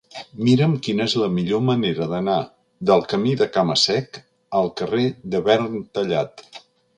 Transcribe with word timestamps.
Mira'm 0.45 0.71
quina 0.85 1.03
és 1.09 1.13
la 1.23 1.27
millor 1.33 1.61
manera 1.65 2.07
d'anar 2.13 2.37
del 2.91 3.05
camí 3.11 3.35
del 3.43 3.51
Cama-sec 3.59 4.19
al 4.63 4.73
carrer 4.81 5.05
de 5.37 5.43
Verntallat. 5.51 6.45